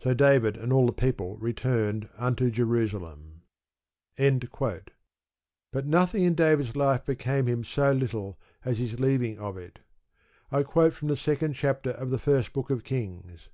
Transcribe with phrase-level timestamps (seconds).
[0.00, 3.42] So David and all the people returned unto Jerusalem.
[4.18, 4.88] But
[5.86, 9.78] nothing in David's life became him so little as his leaving of it.
[10.50, 13.50] I quote from the second chapter of the First Book of Kings.